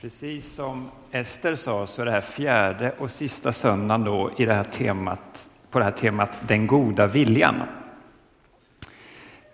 [0.00, 4.54] Precis som Ester sa så är det här fjärde och sista söndagen då i det
[4.54, 7.54] här temat, på det här temat Den goda viljan.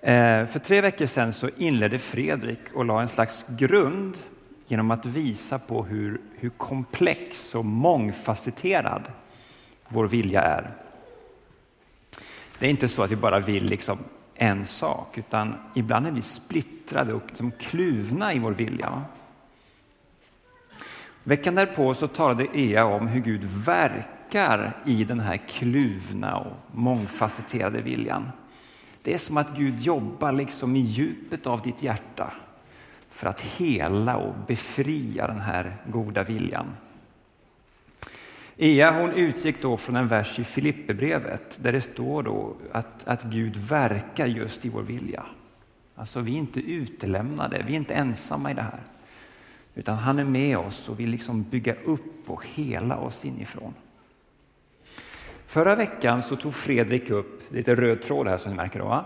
[0.00, 4.16] Eh, för tre veckor sedan så inledde Fredrik och la en slags grund
[4.66, 9.02] genom att visa på hur, hur komplex och mångfacetterad
[9.88, 10.70] vår vilja är.
[12.58, 13.98] Det är inte så att vi bara vill liksom
[14.34, 19.02] en sak, utan ibland är vi splittrade och liksom kluvna i vår vilja.
[21.24, 27.82] Veckan därpå så talade Ea om hur Gud verkar i den här kluvna och mångfacetterade
[27.82, 28.30] viljan.
[29.02, 32.32] Det är som att Gud jobbar liksom i djupet av ditt hjärta
[33.10, 36.66] för att hela och befria den här goda viljan.
[38.56, 43.22] Ea hon utgick då från en vers i Filipperbrevet där det står då att, att
[43.22, 45.22] Gud verkar just i vår vilja.
[45.94, 48.80] Alltså vi är inte utelämnade, vi är inte ensamma i det här.
[49.74, 53.74] Utan han är med oss och vill liksom bygga upp och hela oss inifrån.
[55.46, 58.84] Förra veckan så tog Fredrik upp, lite röd tråd här som ni märker då.
[58.84, 59.04] Va?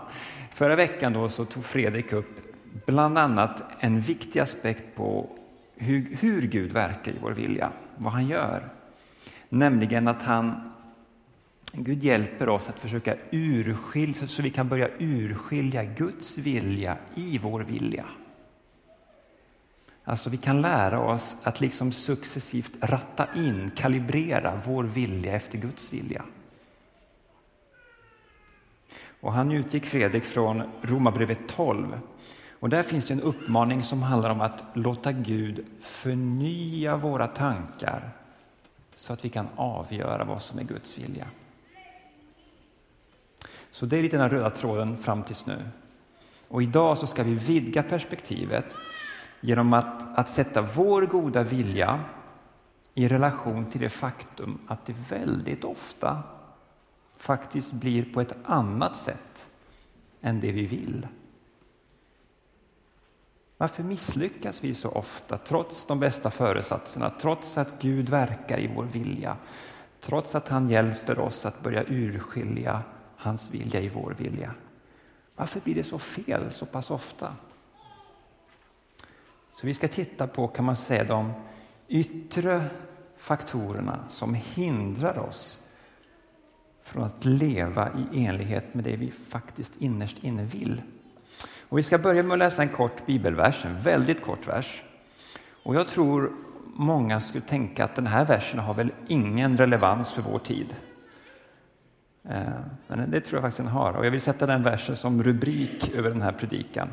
[0.51, 2.47] Förra veckan då så tog Fredrik upp
[2.85, 5.29] bland annat en viktig aspekt på
[5.75, 8.69] hur, hur Gud verkar i vår vilja, vad han gör.
[9.49, 10.73] Nämligen att han,
[11.71, 17.59] Gud hjälper oss att försöka urskilja, så vi kan börja urskilja Guds vilja i vår
[17.59, 18.05] vilja.
[20.07, 25.93] Alltså vi kan lära oss att liksom successivt ratta in, kalibrera vår vilja efter Guds
[25.93, 26.25] vilja.
[29.21, 31.99] Och han utgick Fredrik från Romarbrevet 12.
[32.59, 38.09] Och där finns det en uppmaning som handlar om att låta Gud förnya våra tankar
[38.95, 41.27] så att vi kan avgöra vad som är Guds vilja.
[43.71, 45.69] Så det är lite den röda tråden fram tills nu.
[46.47, 48.77] Och idag så ska vi vidga perspektivet
[49.41, 51.99] genom att, att sätta vår goda vilja
[52.93, 56.23] i relation till det faktum att det väldigt ofta
[57.17, 59.49] faktiskt blir på ett annat sätt
[60.21, 61.07] än det vi vill.
[63.57, 68.83] Varför misslyckas vi så ofta trots de bästa föresatserna, trots att Gud verkar i vår
[68.83, 69.37] vilja,
[70.01, 72.81] trots att han hjälper oss att börja urskilja
[73.17, 74.53] hans vilja i vår vilja?
[75.35, 77.33] Varför blir det så fel så pass ofta?
[79.59, 81.33] Så vi ska titta på, kan man säga, de
[81.87, 82.65] yttre
[83.17, 85.59] faktorerna som hindrar oss
[86.83, 90.81] från att leva i enlighet med det vi faktiskt innerst inne vill.
[91.61, 94.83] Och vi ska börja med att läsa en kort bibelvers, en väldigt kort vers.
[95.63, 96.31] Och jag tror
[96.65, 100.75] många skulle tänka att den här versen har väl ingen relevans för vår tid.
[102.23, 102.41] Eh,
[102.87, 103.93] men det tror jag faktiskt den har.
[103.93, 106.89] Och jag vill sätta den versen som rubrik över den här predikan.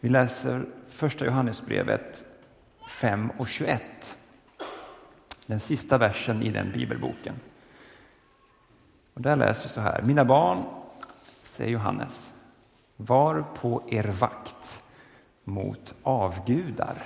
[0.00, 2.24] Vi läser första Johannesbrevet
[2.88, 4.18] 5 och 21.
[5.46, 7.34] Den sista versen i den bibelboken.
[9.14, 10.02] Och där läser vi så här.
[10.02, 10.64] Mina barn,
[11.42, 12.34] säger Johannes,
[12.96, 14.82] var på er vakt
[15.44, 17.02] mot avgudar.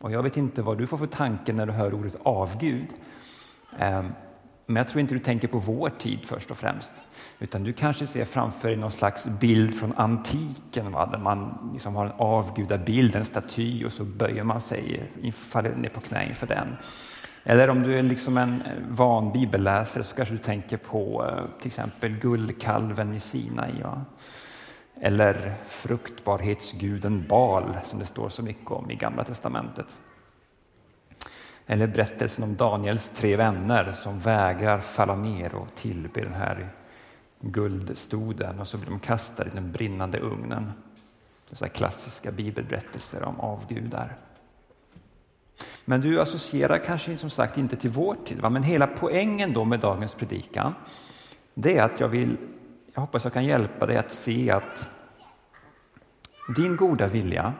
[0.00, 2.86] Och jag vet inte vad du får för tanke när du hör ordet avgud.
[3.78, 4.12] Ehm,
[4.70, 6.92] men jag tror inte du tänker på vår tid först och främst.
[7.38, 11.06] Utan du kanske ser framför dig någon slags bild från antiken, va?
[11.06, 15.88] där man liksom har en avgudabild, en staty och så böjer man sig, faller ner
[15.88, 16.76] på knä inför den.
[17.44, 21.68] Eller om du är liksom en van bibelläsare så kanske du tänker på eh, till
[21.68, 23.82] exempel guldkalven i Sinai.
[23.82, 24.04] Va?
[25.00, 30.00] Eller fruktbarhetsguden Bal som det står så mycket om i Gamla testamentet.
[31.72, 36.68] Eller berättelsen om Daniels tre vänner som vägrar falla ner och tillbe den här
[37.40, 40.72] guldstoden och så blir de kastade i den brinnande ugnen.
[41.52, 44.16] Så klassiska bibelberättelser om avgudar.
[45.84, 48.40] Men du associerar kanske som sagt inte till vår tid.
[48.40, 48.50] Va?
[48.50, 50.74] Men hela poängen då med dagens predikan,
[51.54, 52.36] det är att jag vill,
[52.94, 54.88] jag hoppas jag kan hjälpa dig att se att
[56.56, 57.54] din goda vilja,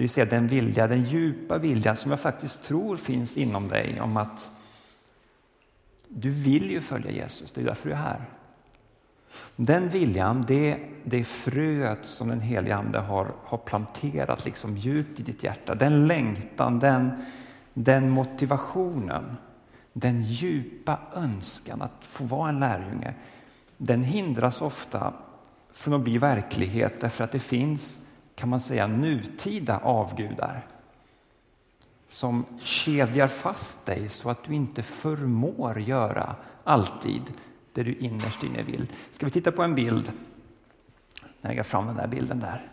[0.00, 4.00] det vill säga den vilja, den djupa viljan som jag faktiskt tror finns inom dig
[4.00, 4.52] om att
[6.08, 8.24] du vill ju följa Jesus, det är därför du är här.
[9.56, 15.22] Den viljan, det, det fröet som den helige Ande har, har planterat liksom djupt i
[15.22, 15.74] ditt hjärta.
[15.74, 17.24] Den längtan, den,
[17.74, 19.36] den motivationen,
[19.92, 23.14] den djupa önskan att få vara en lärjunge.
[23.76, 25.12] Den hindras ofta
[25.72, 27.98] från att bli verklighet därför att det finns,
[28.40, 30.66] kan man säga, nutida avgudar
[32.08, 36.34] som kedjar fast dig så att du inte förmår göra
[36.64, 37.22] alltid
[37.72, 38.86] det du innerst inne vill.
[39.10, 40.12] Ska vi titta på en bild?
[41.20, 42.68] Jag lägger fram den där bilden där.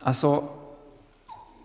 [0.00, 0.48] Alltså,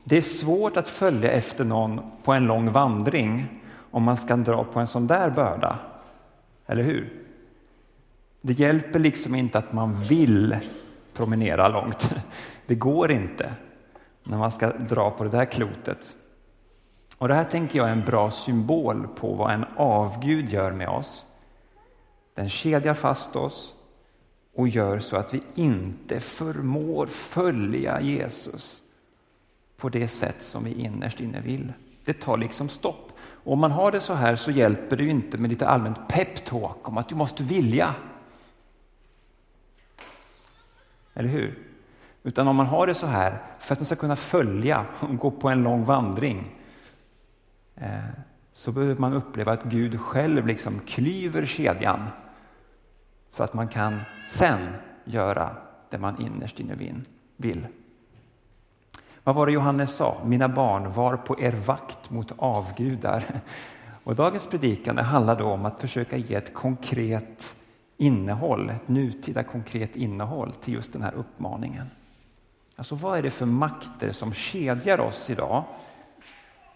[0.04, 3.62] Det är svårt att följa efter någon på en lång vandring
[3.92, 5.80] om man ska dra på en sån där börda.
[6.66, 7.26] Eller hur?
[8.42, 10.58] Det hjälper liksom inte att man vill
[11.14, 12.16] promenera långt.
[12.66, 13.54] Det går inte
[14.24, 16.16] när man ska dra på det där klotet.
[17.18, 20.90] Och Det här tänker jag är en bra symbol på vad en avgud gör med
[20.90, 21.26] oss.
[22.36, 23.76] Den kedjar fast oss
[24.56, 28.82] och gör så att vi inte förmår följa Jesus
[29.78, 31.74] på det sätt som vi innerst inne vill.
[32.06, 33.12] Det tar liksom stopp.
[33.20, 36.90] Och om man har det så här så hjälper det inte med lite allmänt peptalk
[36.90, 37.96] om att du måste vilja.
[41.14, 41.60] Eller hur?
[42.24, 45.32] Utan om man har det så här, för att man ska kunna följa och gå
[45.32, 46.56] på en lång vandring,
[47.76, 47.88] eh,
[48.52, 52.08] så behöver man uppleva att Gud själv liksom klyver kedjan
[53.30, 54.00] så att man kan
[54.30, 54.68] sen
[55.04, 55.56] göra
[55.90, 56.76] det man innerst inne
[57.38, 57.68] vill.
[59.24, 60.22] Vad var det Johannes sa?
[60.26, 63.24] Mina barn, var på er vakt mot avgudar.
[64.04, 67.56] Och dagens predikan handlar då om att försöka ge ett konkret
[68.04, 71.88] innehåll, ett nutida konkret innehåll till just den här uppmaningen.
[72.76, 75.64] Alltså vad är det för makter som kedjar oss idag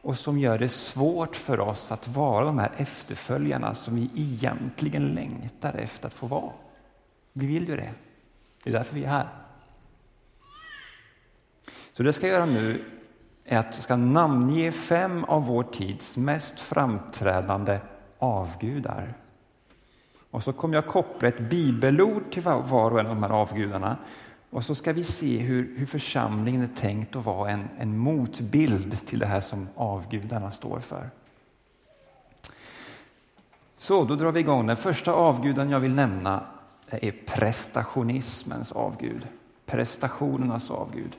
[0.01, 5.07] och som gör det svårt för oss att vara de här efterföljarna som vi egentligen
[5.07, 6.51] längtar efter att få vara?
[7.33, 7.93] Vi vill ju det.
[8.63, 9.27] Det är därför vi är här.
[11.93, 12.85] Så det jag ska göra nu
[13.45, 17.79] är att jag ska namnge fem av vår tids mest framträdande
[18.19, 19.13] avgudar.
[20.37, 23.97] Och så kommer jag koppla ett bibelord till var och en av de här avgudarna.
[24.49, 29.05] Och så ska vi se hur, hur församlingen är tänkt att vara en, en motbild
[29.05, 31.09] till det här som avgudarna står för.
[33.77, 34.67] Så, då drar vi igång.
[34.67, 36.43] Den första avguden jag vill nämna
[36.89, 39.27] är prestationismens avgud.
[39.65, 41.15] Prestationernas avgud.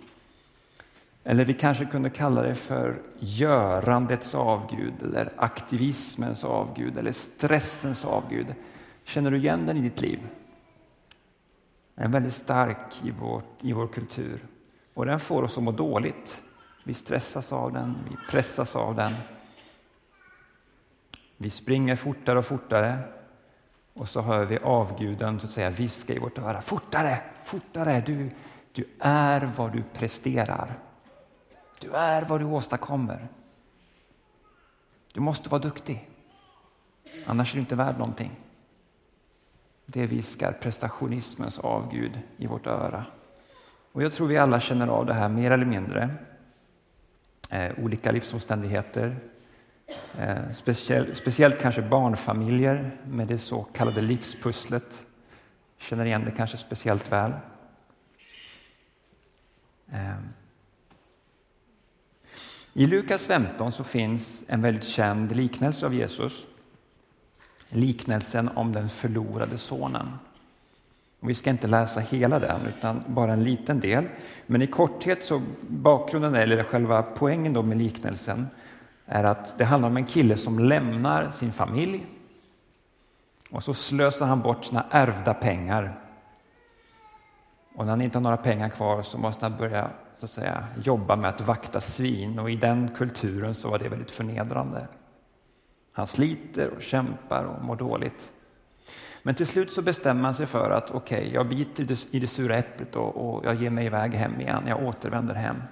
[1.25, 8.55] Eller vi kanske kunde kalla det för görandets avgud, eller aktivismens avgud, eller stressens avgud.
[9.08, 10.28] Känner du igen den i ditt liv?
[11.94, 14.46] Den är väldigt stark i vår, i vår kultur
[14.94, 16.43] och den får oss att må dåligt.
[16.84, 19.14] Vi stressas av den, vi pressas av den.
[21.37, 22.99] Vi springer fortare och fortare
[23.94, 26.60] och så hör vi avguden så att säga, viska i vårt öra.
[26.60, 28.02] Fortare, fortare!
[28.06, 28.31] Du,
[28.72, 30.78] du är vad du presterar.
[31.81, 33.28] Du är vad du åstadkommer.
[35.12, 36.08] Du måste vara duktig,
[37.26, 38.31] annars är du inte värd någonting.
[39.93, 43.05] Det viskar prestationismens avgud i vårt öra.
[43.93, 46.11] Och jag tror vi alla känner av det här mer eller mindre.
[47.50, 49.17] Eh, olika livsomständigheter.
[50.19, 55.05] Eh, speciell, speciellt kanske barnfamiljer med det så kallade livspusslet
[55.79, 57.32] känner igen det kanske speciellt väl.
[59.93, 60.19] Eh,
[62.73, 66.46] i Lukas 15 så finns en väldigt känd liknelse av Jesus.
[67.69, 70.09] Liknelsen om den förlorade sonen.
[71.20, 74.05] vi ska inte läsa hela den, utan bara en liten del.
[74.47, 78.47] Men i korthet så bakgrunden, eller själva poängen då med liknelsen,
[79.06, 82.06] är att det handlar om en kille som lämnar sin familj
[83.50, 86.00] och så slösar han bort sina ärvda pengar.
[87.75, 90.65] Och när han inte har några pengar kvar så måste han börja så att säga,
[90.82, 94.87] jobba med att vakta svin och i den kulturen så var det väldigt förnedrande.
[95.98, 98.32] Han sliter och kämpar och mår dåligt.
[99.22, 102.26] Men till slut så bestämmer han sig för att okej, okay, jag biter i det
[102.26, 104.64] sura äpplet och, och jag ger mig iväg hem igen.
[104.67, 105.62] Jag återvänder hem.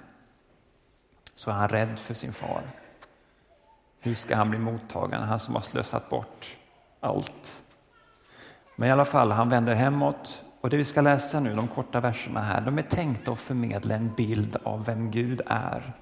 [1.33, 2.61] Så är han rädd för sin far.
[3.99, 6.57] Hur ska han bli mottagen, han som har slösat bort
[6.99, 7.63] allt?
[8.75, 11.99] Men i alla fall, han vänder hemåt och det vi ska läsa nu, de korta
[11.99, 15.93] verserna här, de är tänkta att förmedla en bild av vem Gud är.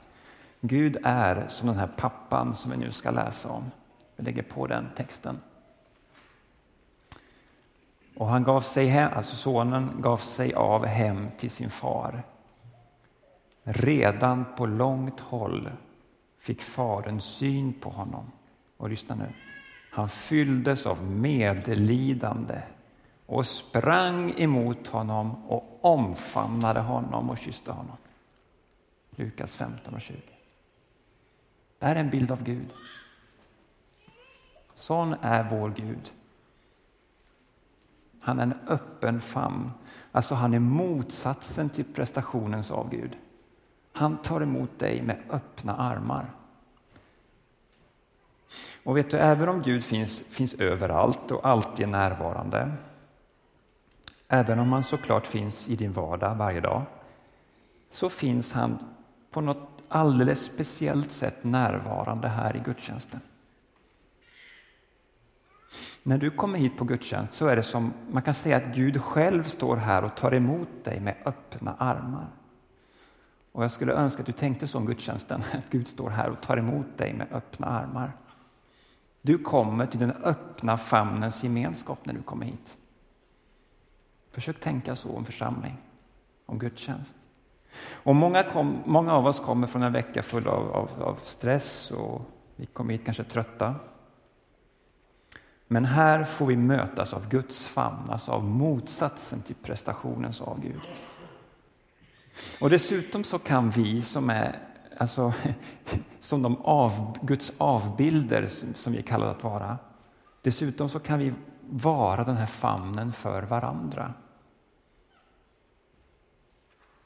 [0.62, 3.72] Gud är som den här pappan som vi nu ska läsa om.
[4.16, 5.40] Vi lägger på den texten.
[8.16, 12.24] Och han gav sig hem, alltså sonen gav sig av hem till sin far.
[13.64, 15.72] Redan på långt håll
[16.40, 18.32] fick fadern syn på honom.
[18.78, 19.34] Och lyssna nu.
[19.92, 22.62] Han fylldes av medlidande
[23.26, 27.98] och sprang emot honom och omfamnade honom och kysste honom.
[29.10, 30.18] Lukas 15 och 20.
[31.80, 32.74] Det här är en bild av Gud.
[34.76, 36.14] Sån är vår Gud.
[38.22, 39.72] Han är en öppen famn.
[40.12, 43.18] Alltså han är motsatsen till prestationens avgud.
[43.92, 46.32] Han tar emot dig med öppna armar.
[48.84, 52.72] Och vet du, även om Gud finns, finns överallt och alltid är närvarande
[54.28, 56.82] Även om han såklart finns i din vardag varje dag
[57.92, 58.78] så finns han
[59.32, 63.22] på något alldeles speciellt sätt närvarande här i gudstjänsten.
[66.08, 69.02] När du kommer hit på gudstjänst så är det som man kan säga att Gud
[69.02, 72.28] själv står här och tar emot dig med öppna armar.
[73.52, 76.42] Och jag skulle önska att du tänkte så om gudstjänsten, att Gud står här och
[76.42, 78.12] tar emot dig med öppna armar.
[79.22, 82.78] Du kommer till den öppna famnens gemenskap när du kommer hit.
[84.32, 85.78] Försök tänka så om församling,
[86.46, 87.16] om gudstjänst.
[87.92, 91.92] Och många, kom, många av oss kommer från en vecka full av, av, av stress
[91.92, 92.22] och
[92.56, 93.76] vi kommer hit kanske trötta.
[95.68, 100.82] Men här får vi mötas av Guds famn, alltså av motsatsen till prestationens avgud.
[102.60, 104.60] Och dessutom så kan vi som är
[104.98, 105.34] alltså,
[106.20, 109.78] som de av, Guds avbilder som vi är kallade att vara.
[110.42, 111.34] Dessutom så kan vi
[111.70, 114.14] vara den här famnen för varandra.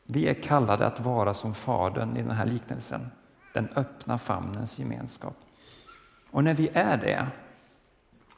[0.03, 3.11] Vi är kallade att vara som Fadern i den här liknelsen,
[3.53, 5.35] den öppna famnens gemenskap.
[6.31, 7.27] Och när vi är det,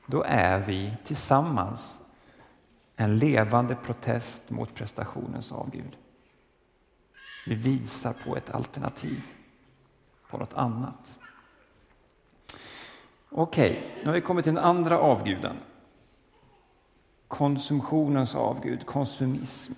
[0.05, 2.00] då är vi tillsammans
[2.96, 5.98] en levande protest mot prestationens avgud.
[7.46, 9.24] Vi visar på ett alternativ,
[10.29, 11.17] på något annat.
[13.29, 15.58] Okej, okay, nu har vi kommit till den andra avguden.
[17.27, 19.74] Konsumtionens avgud, konsumism.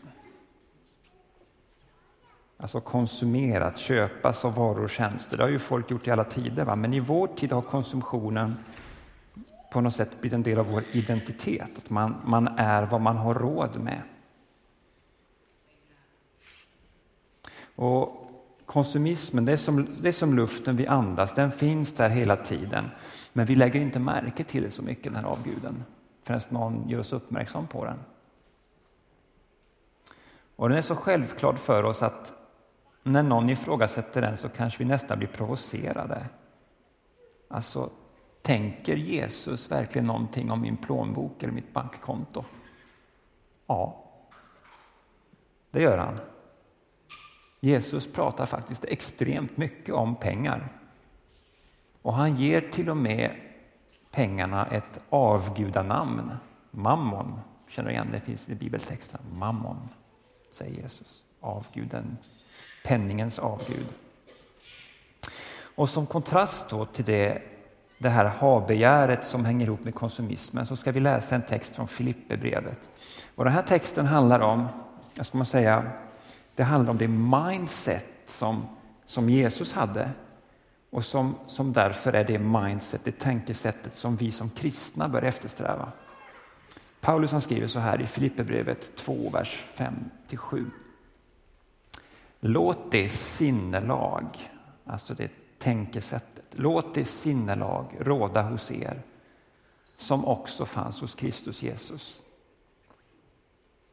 [2.58, 5.38] Alltså konsumerat, köpas av varor och tjänster.
[5.38, 6.66] Det har ju folk gjort i alla tider.
[6.66, 6.76] Va?
[6.76, 8.56] Men i vår tid har konsumtionen
[9.74, 11.78] på något sätt blivit en del av vår identitet.
[11.78, 14.02] Att man, man är vad man har råd med.
[17.76, 18.32] Och
[18.66, 22.90] konsumismen, det är, som, det är som luften vi andas, den finns där hela tiden.
[23.34, 25.84] Men vi lägger inte märke till det så mycket, den här avguden,
[26.24, 28.00] förrän någon gör oss uppmärksam på den.
[30.56, 32.34] Och den är så självklar för oss att
[33.04, 36.26] när någon ifrågasätter den så kanske vi nästan blir provocerade.
[37.48, 37.90] Alltså,
[38.44, 42.46] tänker Jesus verkligen någonting om min plånbok eller mitt bankkonto?
[43.68, 44.04] Ja,
[45.72, 46.20] det gör han.
[47.60, 50.72] Jesus pratar faktiskt extremt mycket om pengar.
[52.02, 53.36] Och han ger till och med
[54.12, 56.32] pengarna ett avgudanamn,
[56.72, 57.40] mammon.
[57.68, 58.22] Känner du igen det?
[58.22, 59.22] finns i bibeltexten.
[59.34, 59.90] Mammon,
[60.52, 61.24] säger Jesus.
[61.40, 62.18] Avguden,
[62.84, 63.88] penningens avgud.
[65.76, 67.42] Och som kontrast då till det,
[68.04, 71.88] det här habegäret som hänger ihop med konsumismen så ska vi läsa en text från
[71.88, 72.90] Filipperbrevet.
[73.36, 74.68] Vad den här texten handlar om,
[75.14, 75.84] jag ska man säga,
[76.56, 78.68] det handlar om det mindset som,
[79.06, 80.10] som Jesus hade
[80.90, 85.92] och som, som därför är det mindset, det tänkesättet som vi som kristna bör eftersträva.
[87.02, 89.66] Paulus han skriver så här i Filipperbrevet 2, vers
[90.30, 90.66] 5-7.
[92.40, 94.28] Låt det sinnelag,
[94.86, 99.02] alltså det tänkesätt låt det sinnelag råda hos er
[99.96, 102.22] som också fanns hos Kristus Jesus.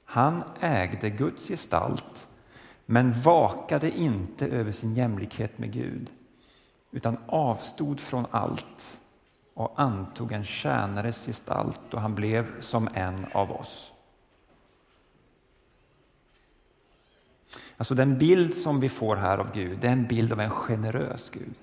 [0.05, 2.29] Han ägde Guds gestalt
[2.87, 6.11] men vakade inte över sin jämlikhet med Gud
[6.90, 9.00] utan avstod från allt
[9.55, 13.93] och antog en tjänares gestalt och han blev som en av oss.
[17.76, 20.50] Alltså den bild som vi får här av Gud, det är en bild av en
[20.50, 21.55] generös Gud.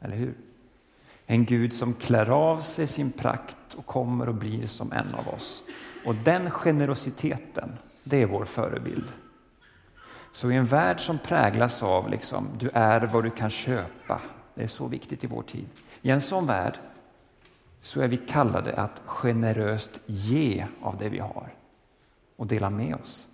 [0.00, 0.34] Eller hur?
[1.26, 5.34] En Gud som klär av sig sin prakt och kommer och blir som en av
[5.34, 5.64] oss.
[6.06, 9.12] Och den generositeten, det är vår förebild.
[10.32, 14.20] Så i en värld som präglas av liksom, du är vad du kan köpa,
[14.54, 15.66] det är så viktigt i vår tid.
[16.02, 16.78] I en sån värld
[17.80, 21.54] så är vi kallade att generöst ge av det vi har
[22.36, 23.28] och dela med oss.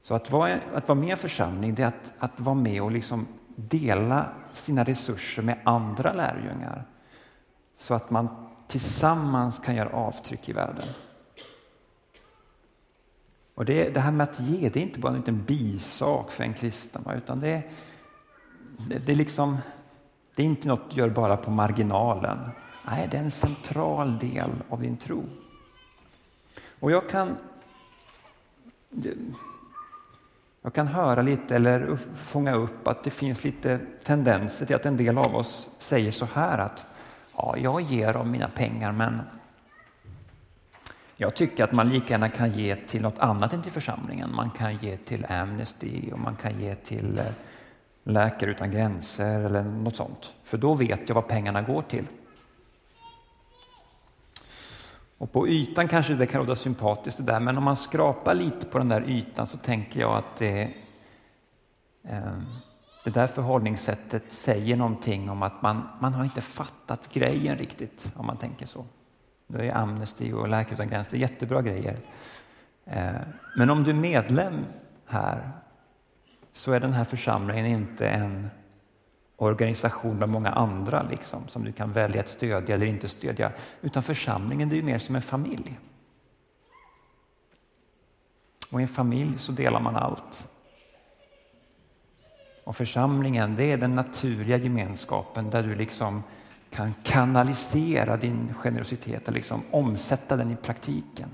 [0.00, 2.82] Så att vara, att vara med i en församling det är att, att vara med
[2.82, 6.84] och liksom dela sina resurser med andra lärjungar
[7.76, 8.28] så att man
[8.68, 10.88] tillsammans kan göra avtryck i världen.
[13.54, 16.44] Och det, det, här med att ge, det är inte bara en liten bisak för
[16.44, 17.62] en kristen, utan det,
[18.88, 19.58] det, det, är liksom,
[20.34, 22.38] det är inte något du gör bara på marginalen.
[22.86, 25.24] Nej, det är en central del av din tro.
[26.80, 27.36] Och jag kan,
[30.62, 34.96] jag kan höra lite eller fånga upp att det finns lite tendenser till att en
[34.96, 36.86] del av oss säger så här att
[37.36, 39.20] ja, jag ger av mina pengar men
[41.16, 44.34] jag tycker att man lika gärna kan ge till något annat än till församlingen.
[44.34, 47.24] Man kan ge till Amnesty och man kan ge till eh,
[48.04, 50.34] Läkare utan gränser eller något sånt.
[50.44, 52.06] För då vet jag vad pengarna går till.
[55.22, 58.66] Och på ytan kanske det kan låta sympatiskt det där, men om man skrapar lite
[58.66, 60.62] på den där ytan så tänker jag att det,
[62.08, 62.32] eh,
[63.04, 68.26] Det där förhållningssättet säger någonting om att man, man har inte fattat grejen riktigt, om
[68.26, 68.84] man tänker så.
[69.46, 71.96] Det är Amnesty och Läkare utan gränser jättebra grejer.
[72.84, 73.12] Eh,
[73.56, 74.64] men om du är medlem
[75.06, 75.50] här
[76.52, 78.50] så är den här församlingen inte en
[79.42, 83.52] organisation bland många andra liksom, som du kan välja att stödja eller inte stödja.
[83.80, 85.78] Utan församlingen det är mer som en familj.
[88.70, 90.48] Och i en familj så delar man allt.
[92.64, 96.22] Och församlingen det är den naturliga gemenskapen där du liksom
[96.70, 101.28] kan kanalisera din generositet och liksom omsätta den i praktiken.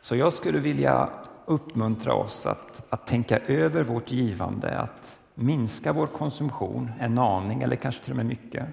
[0.00, 1.10] Så jag skulle vilja
[1.46, 7.76] uppmuntra oss att, att tänka över vårt givande, att minska vår konsumtion en aning eller
[7.76, 8.66] kanske till och med mycket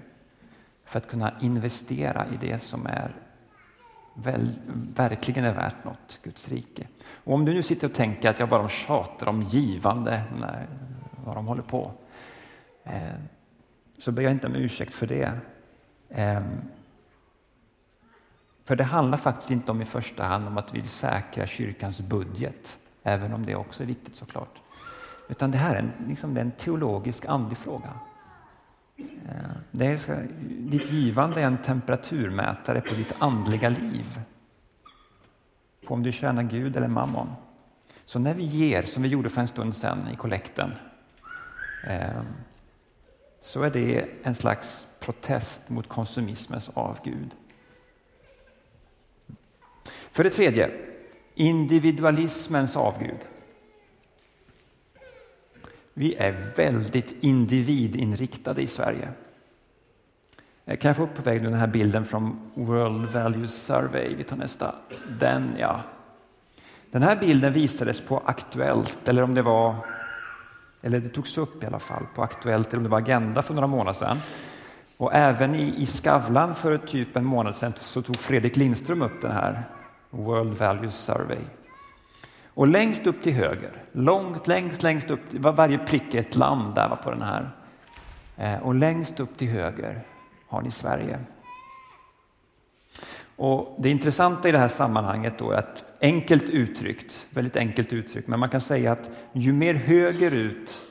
[0.84, 3.16] för att kunna investera i det som är
[4.14, 4.52] väl,
[4.96, 6.86] verkligen är värt något, Guds rike.
[7.24, 10.66] Och om du nu sitter och tänker att jag bara tjatar om givande, nej,
[11.24, 11.92] vad de håller på,
[12.84, 12.92] eh,
[13.98, 15.32] så ber jag inte om ursäkt för det.
[16.08, 16.40] Eh,
[18.64, 22.00] för det handlar faktiskt inte om i första hand om att vi vill säkra kyrkans
[22.00, 24.60] budget, även om det också är viktigt såklart.
[25.28, 27.90] Utan det här är en, liksom, en teologisk, andlig fråga.
[28.98, 34.20] Eh, det är, ditt givande är en temperaturmätare på ditt andliga liv.
[35.86, 37.28] På om du tjänar Gud eller mammon.
[38.04, 40.72] Så när vi ger, som vi gjorde för en stund sedan i kollekten,
[41.86, 42.22] eh,
[43.42, 47.36] så är det en slags protest mot konsumismens avgud.
[50.12, 50.70] För det tredje,
[51.34, 53.18] individualismens avgud.
[55.94, 59.08] Vi är väldigt individinriktade i Sverige.
[60.64, 64.14] Eh, kan jag få upp på väg den här bilden från World Values Survey?
[64.14, 64.74] Vi tar nästa.
[65.18, 65.80] Den, ja.
[66.90, 69.76] Den här bilden visades på Aktuellt, eller om det var
[70.82, 73.54] eller det togs upp i alla fall på Aktuellt, eller om det var Agenda för
[73.54, 74.18] några månader sedan.
[74.96, 79.22] Och även i, i Skavlan för typ en månad sedan så tog Fredrik Lindström upp
[79.22, 79.62] den här
[80.12, 81.40] World Values Survey.
[82.54, 86.74] Och längst upp till höger, långt, längst, längst upp, var varje prick är ett land
[86.74, 87.50] där var på den här.
[88.36, 90.02] Eh, och längst upp till höger
[90.48, 91.18] har ni Sverige.
[93.36, 98.28] Och det intressanta i det här sammanhanget då är att enkelt uttryckt, väldigt enkelt uttryckt,
[98.28, 100.82] men man kan säga att ju mer högerut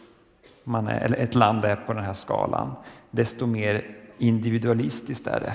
[0.63, 2.75] man är, eller ett land är på den här skalan,
[3.11, 5.53] desto mer individualistiskt är det.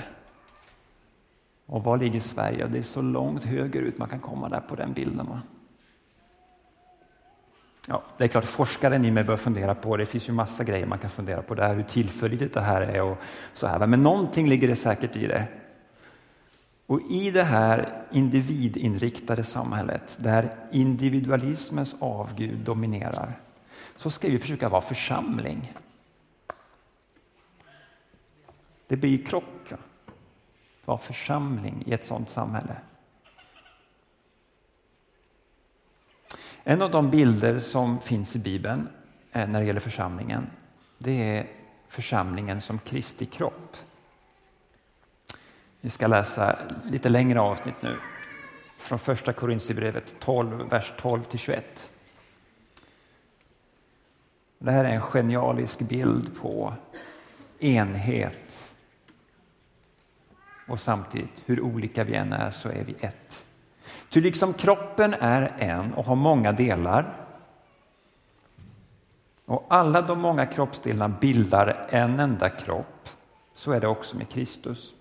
[1.67, 2.67] Och var ligger Sverige?
[2.67, 5.25] Det är så långt högerut man kan komma där på den bilden.
[5.25, 5.41] Va?
[7.87, 10.85] Ja, det är klart, forskaren i mig bör fundera på, det finns ju massa grejer
[10.85, 13.17] man kan fundera på där, hur tillförlitligt det här är och
[13.53, 13.87] så här.
[13.87, 15.47] Men någonting ligger det säkert i det.
[16.85, 23.33] Och i det här individinriktade samhället, där individualismens avgud dominerar,
[23.95, 25.73] så ska vi försöka vara församling.
[28.87, 29.73] Det blir krock.
[30.87, 32.75] Vara församling i ett sådant samhälle.
[36.63, 38.87] En av de bilder som finns i Bibeln
[39.31, 40.49] eh, när det gäller församlingen,
[40.97, 41.47] det är
[41.87, 43.77] församlingen som Kristi kropp.
[45.81, 47.95] Vi ska läsa lite längre avsnitt nu
[48.77, 51.91] från första Korintierbrevet 12, vers 12 till 21.
[54.59, 56.73] Det här är en genialisk bild på
[57.59, 58.66] enhet
[60.67, 63.45] och samtidigt hur olika vi än är så är vi ett.
[64.09, 67.27] Ty liksom kroppen är en och har många delar
[69.47, 73.09] och alla de många kroppsdelarna bildar en enda kropp,
[73.53, 74.93] så är det också med Kristus.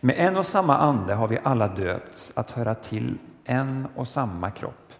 [0.00, 4.50] Med en och samma ande har vi alla döpts att höra till en och samma
[4.50, 4.92] kropp,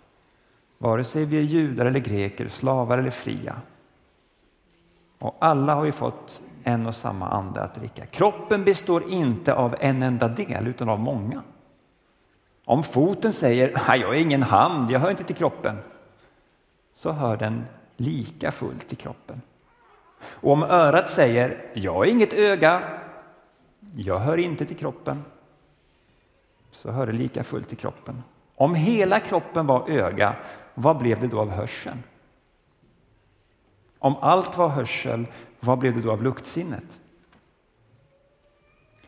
[0.78, 3.56] vare sig vi är judar eller greker, slavar eller fria.
[5.18, 8.06] Och alla har vi fått en och samma ande att dricka.
[8.06, 11.42] Kroppen består inte av en enda del, utan av många.
[12.64, 15.76] Om foten säger jag är ingen hand, jag hör inte till kroppen,
[16.92, 17.64] så hör den
[17.96, 19.42] lika fullt till kroppen.
[20.22, 22.82] Och om örat säger jag är inget öga,
[23.94, 25.24] jag hör inte till kroppen,
[26.70, 28.22] så hör det lika fullt till kroppen.
[28.56, 30.36] Om hela kroppen var öga,
[30.74, 32.02] vad blev det då av hörseln?
[33.98, 35.26] Om allt var hörsel,
[35.60, 37.00] vad blev det då av luktsinnet?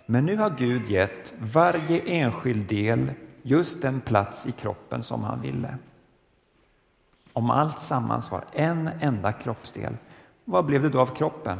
[0.06, 3.10] Men nu har Gud gett varje enskild del
[3.42, 5.78] just den plats i kroppen som han ville.
[7.32, 9.96] Om allt sammans var en enda kroppsdel,
[10.44, 11.58] vad blev det då av kroppen?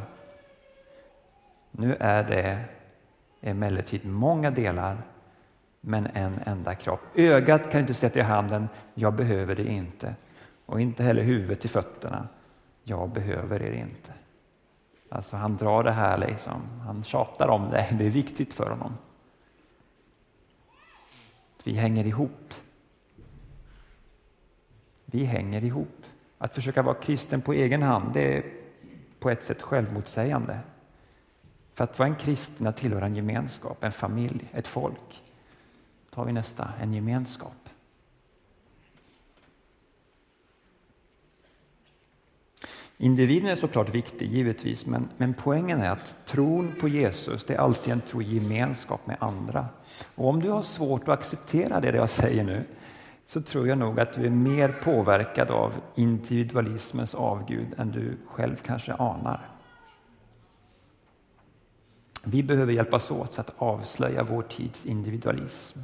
[1.71, 2.65] Nu är det
[3.41, 4.97] emellertid många delar,
[5.81, 7.01] men en enda kropp.
[7.15, 10.15] Ögat kan inte säga till handen, jag behöver det inte.
[10.65, 12.27] och inte heller huvudet till fötterna.
[12.83, 14.13] Jag behöver er inte.
[15.15, 16.61] Alltså han drar det här, liksom.
[16.85, 18.97] han tjatar om det, det är viktigt för honom.
[21.63, 22.53] Vi hänger ihop.
[25.05, 26.05] Vi hänger ihop.
[26.37, 28.43] Att försöka vara kristen på egen hand, det är
[29.19, 30.59] på ett sätt självmotsägande.
[31.73, 35.23] För att vara en kristen, att tillhöra en gemenskap, en familj, ett folk.
[36.09, 37.69] tar vi nästa, en gemenskap.
[43.03, 47.57] Individen är såklart viktig, givetvis, men, men poängen är att tron på Jesus det är
[47.57, 49.65] alltid en tro i gemenskap med andra.
[50.15, 52.63] Och om du har svårt att acceptera det jag säger nu,
[53.25, 58.55] så tror jag nog att du är mer påverkad av individualismens avgud än du själv
[58.55, 59.49] kanske anar.
[62.23, 65.79] Vi behöver hjälpas åt att avslöja vår tids individualism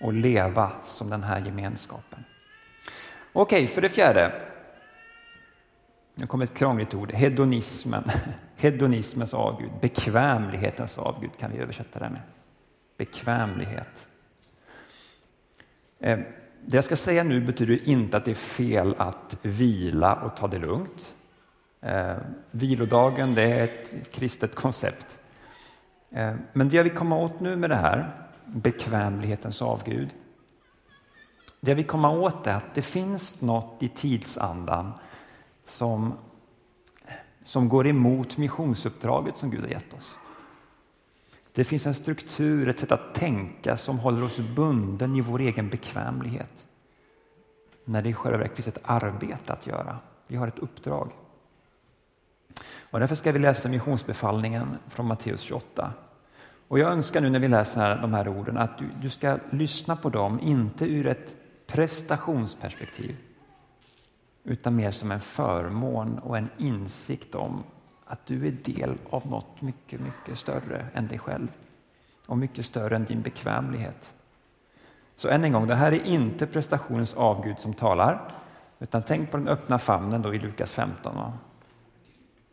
[0.00, 2.24] och leva som den här gemenskapen.
[3.32, 4.47] Okej, för det fjärde.
[6.20, 7.12] Nu kommer ett krångligt ord.
[7.12, 8.04] Hedonismen.
[8.56, 9.70] Hedonismens avgud.
[9.80, 12.20] Bekvämlighetens avgud kan vi översätta det med.
[12.96, 14.08] Bekvämlighet.
[16.00, 16.18] Eh,
[16.66, 20.48] det jag ska säga nu betyder inte att det är fel att vila och ta
[20.48, 21.14] det lugnt.
[21.80, 22.16] Eh,
[22.50, 25.18] vilodagen det är ett kristet koncept.
[26.10, 30.14] Eh, men det jag vill komma åt nu med det här, bekvämlighetens avgud,
[31.60, 34.92] det jag vill komma åt är att det finns något i tidsandan
[35.68, 36.14] som,
[37.42, 40.18] som går emot missionsuppdraget som Gud har gett oss.
[41.52, 45.68] Det finns en struktur, ett sätt att tänka som håller oss bunden i vår egen
[45.68, 46.66] bekvämlighet.
[47.84, 49.98] När det i själva verket finns ett arbete att göra.
[50.28, 51.12] Vi har ett uppdrag.
[52.90, 55.92] Och därför ska vi läsa missionsbefallningen från Matteus 28.
[56.68, 59.96] Och jag önskar nu när vi läser de här orden att du, du ska lyssna
[59.96, 63.16] på dem, inte ur ett prestationsperspektiv
[64.48, 67.64] utan mer som en förmån och en insikt om
[68.04, 71.48] att du är del av något mycket, mycket större än dig själv
[72.26, 74.14] och mycket större än din bekvämlighet.
[75.16, 78.30] Så än en gång, det här är inte prestationens avgud som talar,
[78.78, 81.32] utan tänk på den öppna famnen då i Lukas 15.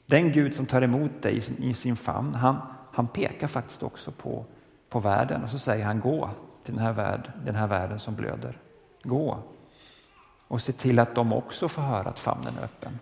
[0.05, 2.55] Den Gud som tar emot dig i sin famn, han,
[2.91, 4.45] han pekar faktiskt också på,
[4.89, 6.29] på världen och så säger han gå
[6.63, 8.57] till den här, värld, den här världen som blöder.
[9.03, 9.39] Gå
[10.47, 12.99] och se till att de också får höra att famnen är öppen.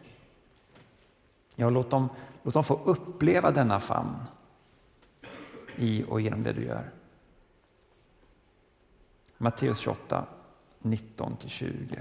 [1.56, 2.10] Ja, låt dem,
[2.44, 4.16] låt dem få uppleva denna famn
[5.76, 6.92] i och genom det du gör.
[9.38, 10.26] Matteus 28,
[10.82, 12.00] 19-20.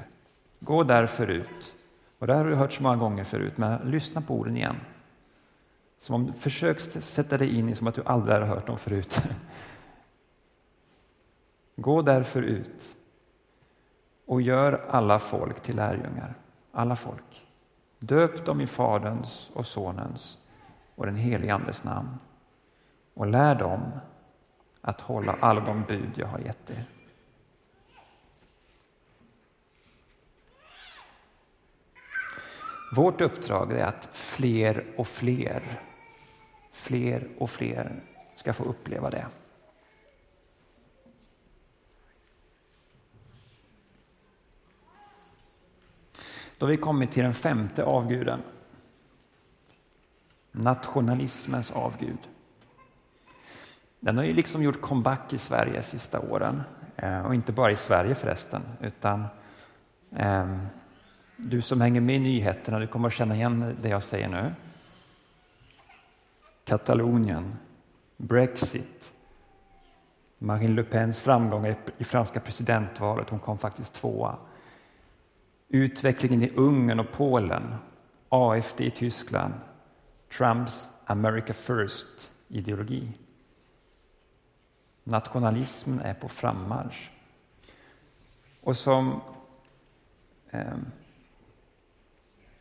[0.61, 1.75] Gå därför ut.
[2.19, 4.77] Och det har du hört så många gånger förut, men lyssna på orden igen.
[5.99, 9.23] Som om, försök sätta dig in i som att du aldrig har hört dem förut.
[11.77, 12.97] Gå därför ut
[14.27, 16.35] och gör alla folk till lärjungar.
[16.73, 17.47] Alla folk.
[17.99, 20.39] Döp dem i Faderns och Sonens
[20.95, 22.19] och den helige Andes namn
[23.15, 23.83] och lär dem
[24.81, 26.85] att hålla alla de bud jag har gett er.
[32.95, 35.81] Vårt uppdrag är att fler och fler,
[36.73, 38.03] fler och fler
[38.35, 39.27] ska få uppleva det.
[46.63, 48.43] Då har vi kommit till den femte avguden.
[50.53, 52.19] Nationalismens avgud.
[54.01, 56.63] Den har ju liksom gjort comeback i Sverige de sista åren.
[56.97, 59.25] Eh, och inte bara i Sverige förresten, utan
[60.17, 60.57] eh,
[61.37, 64.53] du som hänger med i nyheterna, du kommer att känna igen det jag säger nu.
[66.65, 67.57] Katalonien,
[68.17, 69.13] Brexit,
[70.39, 74.37] Marine Le Pens framgångar i franska presidentvalet, hon kom faktiskt tvåa.
[75.75, 77.75] Utvecklingen i Ungern och Polen,
[78.29, 79.55] AFD i Tyskland,
[80.39, 83.13] Trumps America first-ideologi.
[85.05, 87.11] Nationalismen är på frammarsch.
[88.61, 89.21] Och som,
[90.51, 90.63] eh,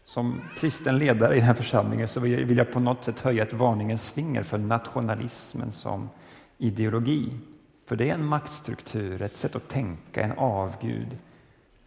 [0.03, 3.53] som kristen ledare i den här församlingen så vill jag på något sätt höja ett
[3.53, 6.09] varningens finger för nationalismen som
[6.57, 7.37] ideologi.
[7.85, 11.17] För det är en maktstruktur, ett sätt att tänka, en avgud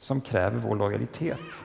[0.05, 1.65] som kräver vår lojalitet.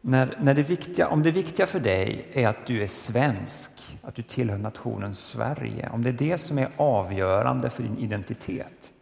[0.00, 4.14] När, när det viktiga, om det viktiga för dig är att du är svensk, att
[4.14, 8.92] du tillhör nationen Sverige, om det är det som är avgörande för din identitet,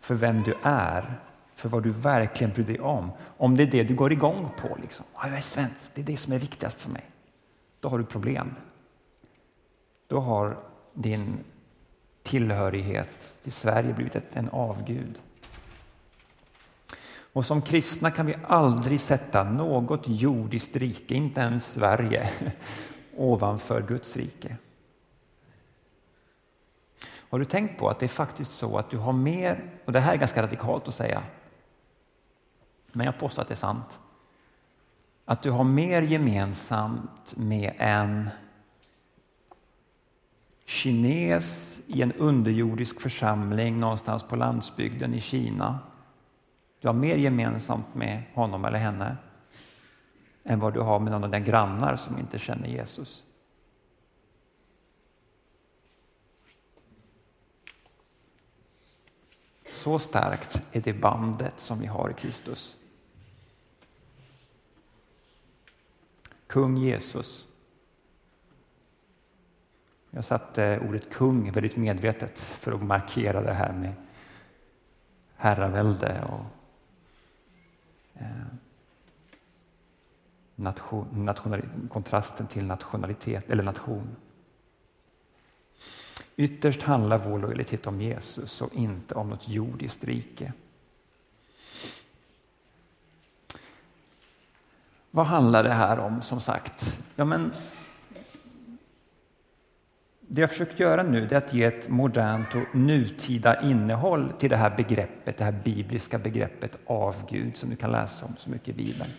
[0.00, 1.20] för vem du är,
[1.54, 4.78] för vad du verkligen bryr dig om, om det är det du går igång på,
[4.82, 5.06] liksom.
[5.14, 7.04] jag är svensk, det är det som är viktigast för mig,
[7.80, 8.54] då har du problem.
[10.06, 10.58] Då har
[10.94, 11.38] din
[12.22, 15.20] tillhörighet till Sverige blivit ett, en avgud.
[17.36, 22.30] Och som kristna kan vi aldrig sätta något jordiskt rike, inte ens Sverige,
[23.16, 24.56] ovanför Guds rike.
[27.04, 30.00] Har du tänkt på att det är faktiskt så att du har mer, och det
[30.00, 31.22] här är ganska radikalt att säga,
[32.92, 34.00] men jag påstår att det är sant,
[35.24, 38.28] att du har mer gemensamt med en
[40.64, 45.78] kines i en underjordisk församling någonstans på landsbygden i Kina.
[46.80, 49.16] Du har mer gemensamt med honom eller henne
[50.44, 53.24] än vad du har med någon av dina grannar som inte känner Jesus.
[59.72, 62.76] Så starkt är det bandet som vi har i Kristus.
[66.46, 67.46] Kung Jesus.
[70.10, 73.92] Jag satte ordet kung väldigt medvetet för att markera det här med
[75.36, 76.55] herravälde och
[78.18, 78.26] Eh,
[80.54, 84.16] nation, national, kontrasten till nationalitet eller nation.
[86.36, 90.52] Ytterst handlar vår lojalitet om Jesus och inte om något jordiskt rike.
[95.10, 96.98] Vad handlar det här om som sagt?
[97.14, 97.52] Ja, men
[100.28, 104.56] det jag försökt göra nu är att ge ett modernt och nutida innehåll till det
[104.56, 108.68] här begreppet, det här bibliska begreppet av Gud som du kan läsa om så mycket
[108.68, 109.10] i Bibeln.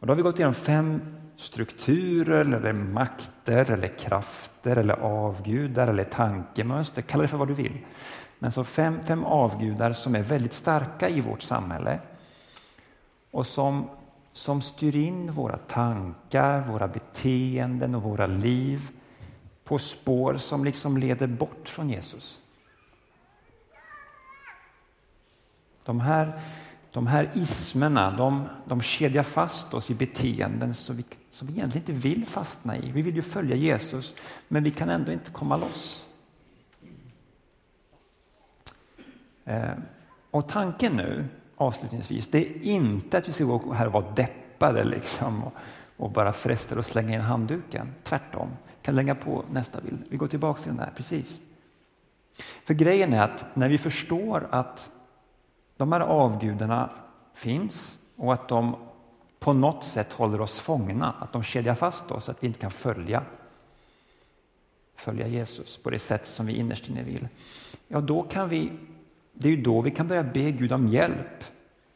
[0.00, 1.00] Och då har vi gått igenom fem
[1.36, 7.02] strukturer, eller makter, eller krafter, eller avgudar, eller tankemönster.
[7.02, 7.78] Kalla det för vad du vill.
[8.38, 11.98] Men så fem, fem avgudar som är väldigt starka i vårt samhälle
[13.30, 13.88] och som,
[14.32, 18.90] som styr in våra tankar, våra beteenden och våra liv
[19.66, 22.40] på spår som liksom leder bort från Jesus.
[25.84, 26.40] De här
[26.96, 31.82] de här ismerna de, de kedjar fast oss i beteenden som vi, som vi egentligen
[31.82, 32.92] inte vill fastna i.
[32.92, 34.14] Vi vill ju följa Jesus,
[34.48, 36.08] men vi kan ändå inte komma loss.
[39.44, 39.70] Eh,
[40.30, 44.84] och tanken nu, avslutningsvis, det är inte att vi ska gå här och vara deppade
[44.84, 45.52] liksom, och,
[45.96, 47.94] och bara frestade att slänga in handduken.
[48.02, 48.48] Tvärtom.
[48.86, 49.98] Kan lägga på nästa bild.
[50.08, 51.40] Vi går tillbaka till den där, precis.
[52.64, 54.90] För grejen är att när vi förstår att
[55.76, 56.90] de här avgudarna
[57.34, 58.76] finns och att de
[59.38, 62.58] på något sätt håller oss fångna, att de kedjar fast oss så att vi inte
[62.58, 63.22] kan följa,
[64.96, 67.28] följa Jesus på det sätt som vi innerst inne vill.
[67.88, 68.72] Ja, då kan vi,
[69.32, 71.44] det är ju då vi kan börja be Gud om hjälp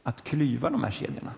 [0.03, 1.33] att klyva de här kedjorna.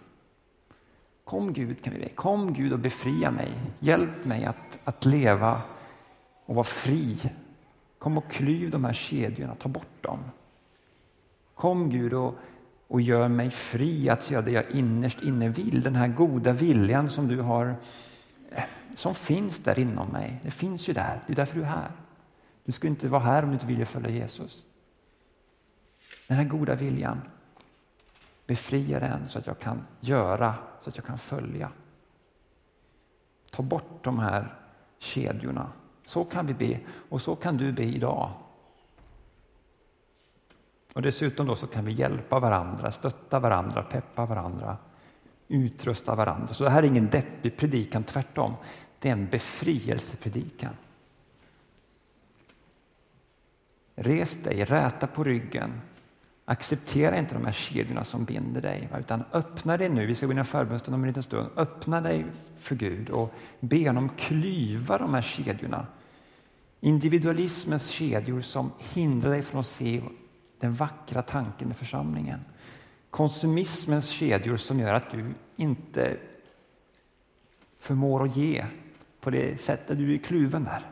[1.32, 2.08] Kom Gud, kan vi be.
[2.08, 3.48] Kom Gud och befria mig.
[3.78, 5.62] Hjälp mig att, att leva
[6.46, 7.30] och vara fri.
[7.98, 10.18] Kom och klyv de här kedjorna, ta bort dem.
[11.54, 12.34] Kom Gud och,
[12.88, 15.82] och gör mig fri att göra det jag innerst inne vill.
[15.82, 17.74] Den här goda viljan som du har,
[18.50, 18.64] eh,
[18.94, 20.40] som finns där inom mig.
[20.42, 21.90] Det finns ju där, det är därför du är här.
[22.64, 24.62] Du skulle inte vara här om du inte ville följa Jesus.
[26.28, 27.20] Den här goda viljan,
[28.46, 31.70] befria den så att jag kan göra, så att jag kan följa.
[33.50, 34.54] Ta bort de här
[34.98, 35.72] kedjorna.
[36.06, 38.30] Så kan vi be och så kan du be idag.
[40.94, 44.76] Och dessutom då så kan vi hjälpa varandra, stötta varandra, peppa varandra,
[45.48, 46.54] utrusta varandra.
[46.54, 48.54] Så det här är ingen deppig predikan, tvärtom.
[48.98, 50.76] Det är en befrielsepredikan.
[53.94, 55.80] Res dig, räta på ryggen.
[56.44, 60.06] Acceptera inte de här kedjorna som binder dig, utan öppna dig nu.
[60.06, 61.50] Vi ska gå in i förbönstund om en liten stund.
[61.56, 62.26] Öppna dig
[62.56, 65.86] för Gud och be honom klyva de här kedjorna.
[66.80, 70.02] Individualismens kedjor som hindrar dig från att se
[70.60, 72.40] den vackra tanken med församlingen.
[73.10, 76.16] Konsumismens kedjor som gör att du inte
[77.78, 78.64] förmår att ge
[79.20, 80.90] på det sättet du är kluven där.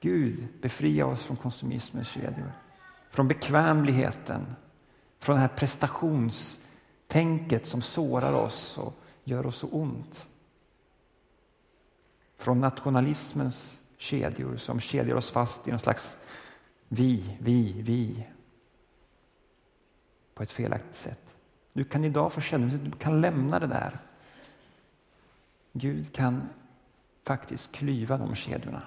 [0.00, 2.52] Gud, befria oss från konsumismens kedjor,
[3.12, 4.56] från bekvämligheten,
[5.18, 8.94] från det här prestationstänket som sårar oss och
[9.24, 10.28] gör oss så ont.
[12.36, 16.18] Från nationalismens kedjor som kedjar oss fast i någon slags
[16.88, 18.26] vi, vi, vi.
[20.34, 21.36] På ett felaktigt sätt.
[21.72, 23.98] Du kan idag få känna att du kan lämna det där.
[25.72, 26.48] Gud kan
[27.24, 28.82] faktiskt klyva de kedjorna.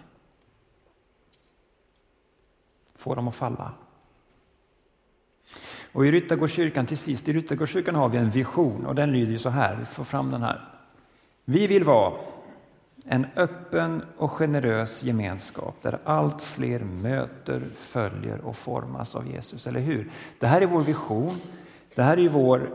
[2.96, 3.74] Få dem att falla.
[5.96, 9.50] Och I Ryttargårdskyrkan, till sist, i Ryttargårdskyrkan har vi en vision och den lyder så
[9.50, 10.62] här, vi får fram den här.
[11.46, 12.14] Vi vill vara
[13.06, 19.68] en öppen och generös gemenskap där allt fler möter, följer och formas av Jesus.
[19.68, 20.12] Eller hur?
[20.40, 21.42] Det här är vår vision.
[21.96, 22.70] Det här är vår,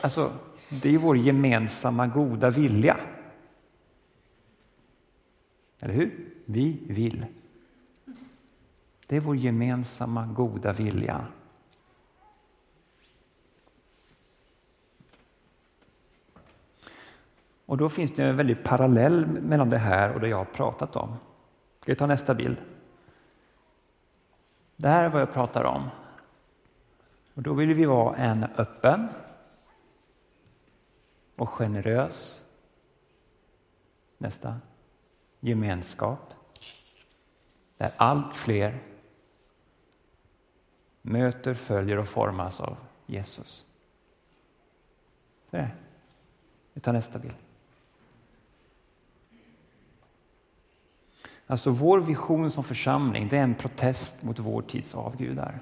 [0.00, 0.32] alltså,
[0.68, 2.96] det är vår gemensamma goda vilja.
[5.80, 6.26] Eller hur?
[6.44, 7.26] Vi vill.
[9.06, 11.26] Det är vår gemensamma goda vilja.
[17.68, 20.96] Och då finns det en väldigt parallell mellan det här och det jag har pratat
[20.96, 21.16] om.
[21.80, 22.56] Ska vi ta nästa bild?
[24.76, 25.88] Det här är vad jag pratar om.
[27.34, 29.08] Och då vill vi vara en öppen
[31.36, 32.44] och generös.
[34.18, 34.60] Nästa.
[35.40, 36.34] Gemenskap.
[37.76, 38.78] Där allt fler
[41.02, 42.76] möter, följer och formas av
[43.06, 43.66] Jesus.
[45.50, 45.70] Det.
[46.72, 47.34] Vi tar nästa bild.
[51.50, 55.60] Alltså vår vision som församling, det är en protest mot vår tids avgudar.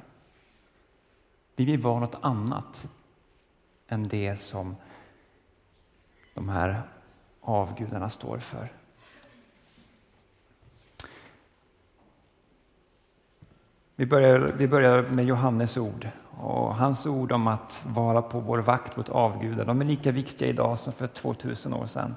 [1.56, 2.88] Vi vill vara något annat
[3.88, 4.76] än det som
[6.34, 6.82] de här
[7.40, 8.72] avgudarna står för.
[13.96, 18.58] Vi börjar, vi börjar med Johannes ord och hans ord om att vara på vår
[18.58, 19.64] vakt mot avgudar.
[19.64, 22.14] De är lika viktiga idag som för 2000 år sedan.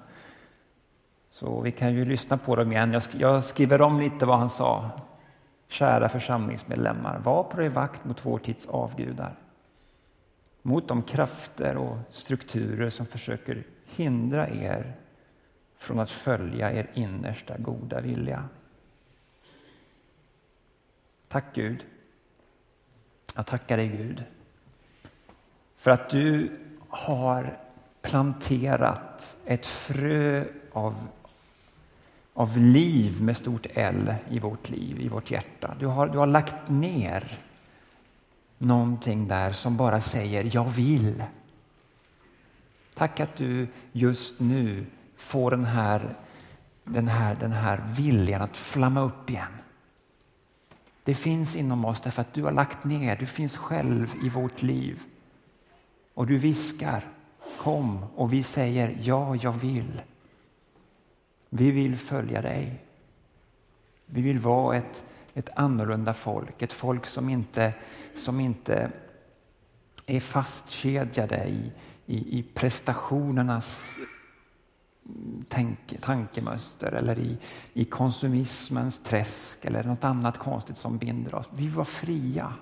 [1.39, 3.01] Så vi kan ju lyssna på dem igen.
[3.17, 4.89] Jag skriver om lite vad han sa.
[5.67, 9.35] Kära församlingsmedlemmar, var på er vakt mot vår tids avgudar.
[10.61, 14.95] Mot de krafter och strukturer som försöker hindra er
[15.77, 18.43] från att följa er innersta goda vilja.
[21.27, 21.85] Tack Gud.
[23.35, 24.23] Jag tackar dig Gud
[25.77, 26.51] för att du
[26.89, 27.57] har
[28.01, 30.95] planterat ett frö av
[32.39, 35.75] av liv med stort L i vårt liv, i vårt hjärta.
[35.79, 37.39] Du har, du har lagt ner
[38.57, 41.23] någonting där som bara säger jag vill.
[42.95, 46.15] Tack att du just nu får den här,
[46.83, 49.53] den här, den här viljan att flamma upp igen.
[51.03, 54.61] Det finns inom oss därför att du har lagt ner, du finns själv i vårt
[54.61, 55.03] liv.
[56.13, 57.03] Och du viskar
[57.57, 60.01] kom och vi säger ja, jag vill.
[61.49, 62.83] Vi vill följa dig.
[64.05, 67.73] Vi vill vara ett, ett annorlunda folk, ett folk som inte,
[68.15, 68.91] som inte
[70.05, 71.71] är fastkedjade i,
[72.05, 73.79] i, i prestationernas
[75.47, 77.37] tänk, tankemönster eller i,
[77.73, 81.49] i konsumismens träsk eller något annat konstigt som binder oss.
[81.55, 82.53] Vi vill vara fria.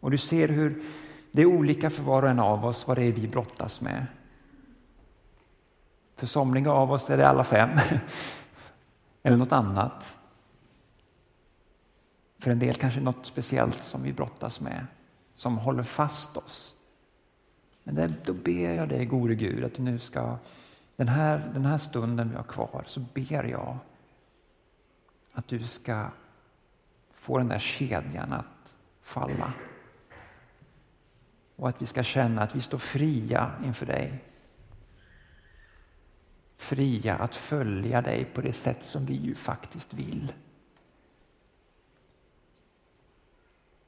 [0.00, 0.82] Och du ser hur
[1.32, 4.06] det är olika för var och en av oss vad det är vi brottas med.
[6.22, 7.70] För somliga av oss är det alla fem,
[9.22, 10.18] eller något annat.
[12.38, 14.86] För en del kanske något speciellt som vi brottas med,
[15.34, 16.74] som håller fast oss.
[17.84, 20.36] Men då ber jag dig, gode Gud, att du nu ska,
[20.96, 23.78] den här, den här stunden vi har kvar, så ber jag
[25.32, 26.06] att du ska
[27.12, 29.52] få den där kedjan att falla.
[31.56, 34.24] Och att vi ska känna att vi står fria inför dig
[36.62, 40.32] fria att följa dig på det sätt som vi ju faktiskt vill.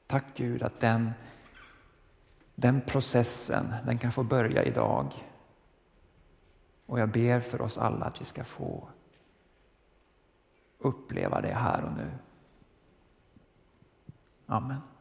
[0.07, 1.11] Tack Gud att den,
[2.55, 5.13] den processen den kan få börja idag.
[6.85, 8.87] Och jag ber för oss alla att vi ska få
[10.77, 12.11] uppleva det här och nu.
[14.45, 14.94] Amen.